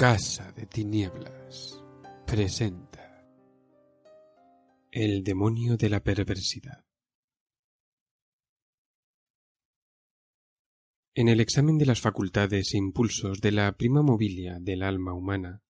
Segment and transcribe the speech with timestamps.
[0.00, 1.78] Casa de Tinieblas
[2.26, 3.22] presenta
[4.90, 6.86] El demonio de la perversidad.
[11.14, 15.60] En el examen de las facultades e impulsos de la prima mobilia del alma humana,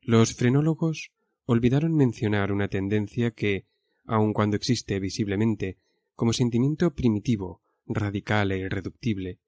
[0.00, 1.12] los frenólogos
[1.44, 3.68] olvidaron mencionar una tendencia que,
[4.06, 5.78] aun cuando existe visiblemente
[6.16, 9.38] como sentimiento primitivo, radical e irreductible,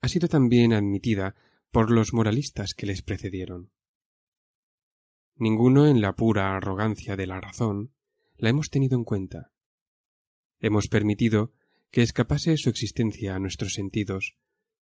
[0.00, 1.34] ha sido también admitida
[1.74, 3.72] por los moralistas que les precedieron.
[5.34, 7.92] Ninguno en la pura arrogancia de la razón
[8.36, 9.50] la hemos tenido en cuenta.
[10.60, 11.52] Hemos permitido
[11.90, 14.36] que escapase su existencia a nuestros sentidos,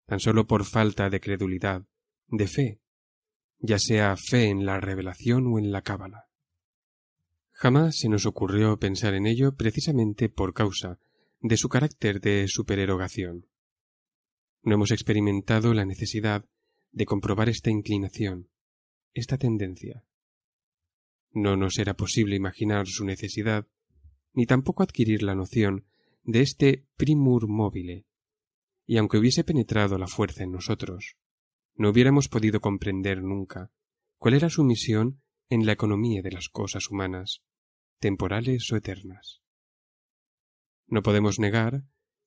[0.05, 1.87] tan solo por falta de credulidad,
[2.27, 2.81] de fe,
[3.59, 6.27] ya sea fe en la revelación o en la cábala.
[7.53, 10.99] Jamás se nos ocurrió pensar en ello precisamente por causa
[11.39, 13.47] de su carácter de supererogación.
[14.61, 16.43] No hemos experimentado la necesidad
[16.91, 18.49] de comprobar esta inclinación,
[19.13, 20.05] esta tendencia.
[21.31, 23.67] No nos era posible imaginar su necesidad,
[24.33, 25.85] ni tampoco adquirir la noción
[26.23, 28.05] de este primur móvile,
[28.85, 31.15] y aunque hubiese penetrado la fuerza en nosotros,
[31.75, 33.71] no hubiéramos podido comprender nunca
[34.17, 37.41] cuál era su misión en la economía de las cosas humanas,
[37.99, 39.41] temporales o eternas.
[40.87, 41.85] No podemos negar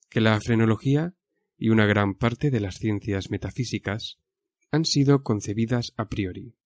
[0.08, 1.14] que la frenología
[1.56, 4.19] y una gran parte de las ciencias metafísicas
[4.74, 6.56] han sido concebidas a priori.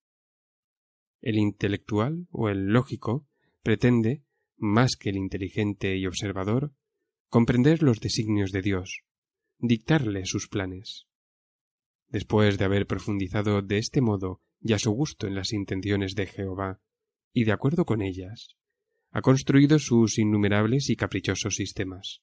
[1.20, 3.28] El intelectual o el lógico
[3.62, 4.24] pretende,
[4.56, 6.72] más que el inteligente y observador,
[7.28, 9.02] comprender los designios de Dios,
[9.58, 11.06] dictarle sus planes.
[12.08, 16.26] Después de haber profundizado de este modo y a su gusto en las intenciones de
[16.26, 16.80] Jehová,
[17.32, 18.56] y de acuerdo con ellas,
[19.10, 22.22] ha construido sus innumerables y caprichosos sistemas.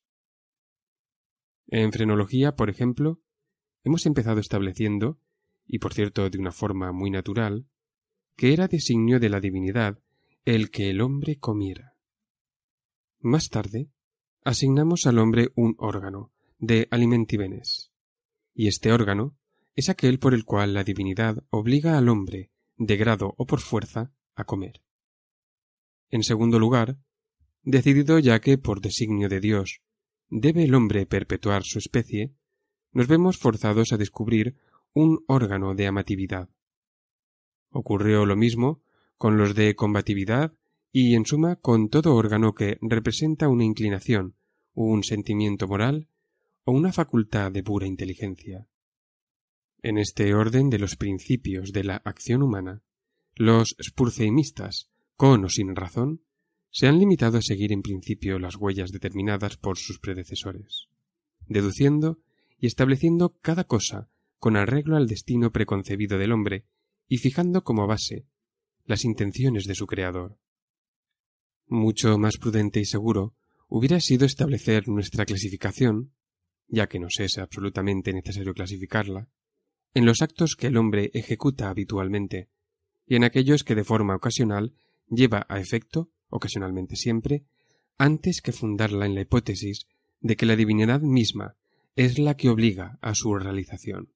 [1.67, 3.21] En frenología, por ejemplo,
[3.83, 5.19] hemos empezado estableciendo
[5.67, 7.67] y por cierto de una forma muy natural,
[8.35, 9.99] que era designio de la divinidad
[10.43, 11.95] el que el hombre comiera.
[13.19, 13.89] Más tarde,
[14.43, 17.91] asignamos al hombre un órgano, de alimentivenes,
[18.53, 19.35] y este órgano
[19.75, 24.13] es aquel por el cual la divinidad obliga al hombre, de grado o por fuerza,
[24.35, 24.81] a comer.
[26.09, 26.97] En segundo lugar,
[27.63, 29.81] decidido ya que, por designio de Dios,
[30.29, 32.33] debe el hombre perpetuar su especie,
[32.91, 34.55] nos vemos forzados a descubrir
[34.95, 36.49] un órgano de amatividad.
[37.69, 38.81] Ocurrió lo mismo
[39.17, 40.53] con los de combatividad
[40.89, 44.35] y, en suma, con todo órgano que representa una inclinación,
[44.73, 46.07] un sentimiento moral
[46.63, 48.69] o una facultad de pura inteligencia.
[49.81, 52.81] En este orden de los principios de la acción humana,
[53.35, 56.21] los spurceimistas, con o sin razón,
[56.71, 60.87] se han limitado a seguir en principio las huellas determinadas por sus predecesores,
[61.47, 62.19] deduciendo
[62.57, 64.09] y estableciendo cada cosa
[64.45, 66.65] con arreglo al destino preconcebido del hombre
[67.07, 68.27] y fijando como base
[68.85, 70.37] las intenciones de su Creador.
[71.65, 73.33] Mucho más prudente y seguro
[73.69, 76.13] hubiera sido establecer nuestra clasificación,
[76.67, 79.29] ya que nos es absolutamente necesario clasificarla,
[79.95, 82.51] en los actos que el hombre ejecuta habitualmente
[83.07, 84.75] y en aquellos que de forma ocasional
[85.09, 87.45] lleva a efecto, ocasionalmente siempre,
[87.97, 89.87] antes que fundarla en la hipótesis
[90.19, 91.55] de que la divinidad misma
[91.95, 94.14] es la que obliga a su realización.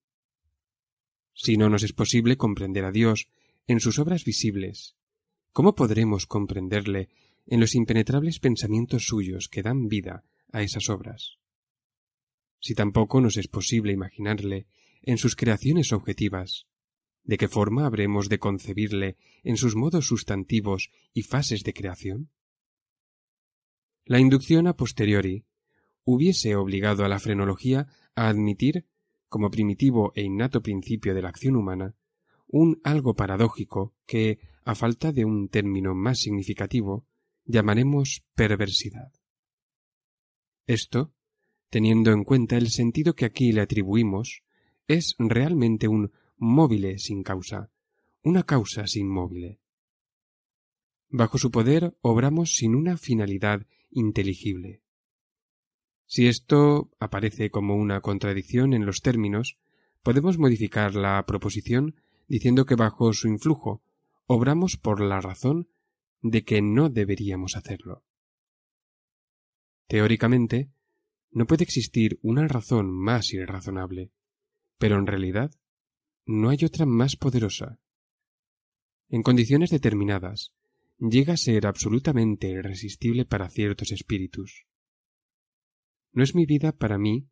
[1.42, 3.30] Si no nos es posible comprender a Dios
[3.66, 4.98] en sus obras visibles,
[5.54, 7.08] ¿cómo podremos comprenderle
[7.48, 11.38] en los impenetrables pensamientos suyos que dan vida a esas obras?
[12.60, 14.68] Si tampoco nos es posible imaginarle
[15.02, 16.68] en sus creaciones objetivas,
[17.24, 22.32] ¿de qué forma habremos de concebirle en sus modos sustantivos y fases de creación?
[24.04, 25.46] La inducción a posteriori
[26.04, 28.89] hubiese obligado a la frenología a admitir
[29.30, 31.96] como primitivo e innato principio de la acción humana,
[32.48, 37.06] un algo paradójico que, a falta de un término más significativo,
[37.46, 39.14] llamaremos perversidad.
[40.66, 41.14] Esto,
[41.70, 44.44] teniendo en cuenta el sentido que aquí le atribuimos,
[44.88, 47.72] es realmente un móvil sin causa,
[48.24, 49.60] una causa sin móvil.
[51.10, 54.82] Bajo su poder obramos sin una finalidad inteligible.
[56.10, 59.60] Si esto aparece como una contradicción en los términos,
[60.02, 61.98] podemos modificar la proposición
[62.28, 63.84] diciendo que bajo su influjo
[64.26, 65.70] obramos por la razón
[66.24, 68.04] de que no deberíamos hacerlo.
[69.88, 70.72] Teóricamente,
[71.30, 74.10] no puede existir una razón más irrazonable,
[74.80, 75.52] pero en realidad
[76.26, 77.78] no hay otra más poderosa.
[79.10, 80.54] En condiciones determinadas,
[80.98, 84.66] llega a ser absolutamente irresistible para ciertos espíritus.
[86.12, 87.28] No es mi vida para mí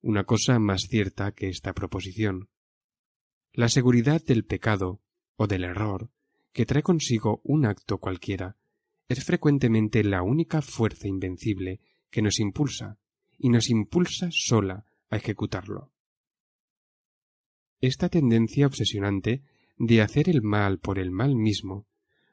[0.00, 2.48] una cosa más cierta que esta proposición.
[3.52, 5.00] La seguridad del pecado
[5.36, 6.10] o del error
[6.52, 8.56] que trae consigo un acto cualquiera
[9.08, 11.80] es frecuentemente la única fuerza invencible
[12.10, 12.98] que nos impulsa
[13.38, 15.90] y nos impulsa sola a ejecutarlo.
[17.80, 19.42] Esta tendencia obsesionante
[19.76, 21.86] de hacer el mal por el mal mismo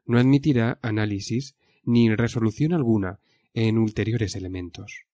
[0.05, 3.19] no admitirá análisis ni resolución alguna
[3.53, 5.10] en ulteriores elementos.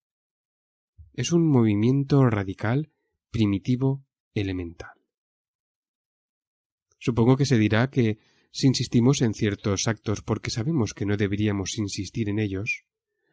[1.17, 2.91] Es un movimiento radical,
[3.31, 4.05] primitivo,
[4.35, 5.01] elemental.
[6.99, 8.19] Supongo que se dirá que
[8.51, 12.85] si insistimos en ciertos actos porque sabemos que no deberíamos insistir en ellos,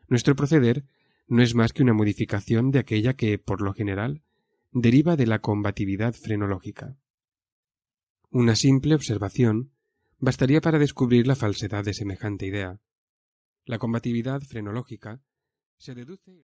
[0.08, 0.86] nuestro proceder
[1.26, 4.22] no es más que una modificación de aquella que, por lo general,
[4.72, 6.96] deriva de la combatividad frenológica.
[8.30, 9.72] Una simple observación
[10.18, 12.80] bastaría para descubrir la falsedad de semejante idea.
[13.66, 15.20] La combatividad frenológica
[15.76, 16.46] se deduce.